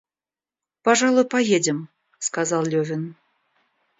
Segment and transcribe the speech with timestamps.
[0.81, 3.15] Пожалуй, поедем,— сказал Левин.